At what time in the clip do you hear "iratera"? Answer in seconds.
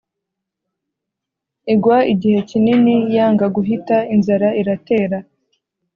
4.61-5.17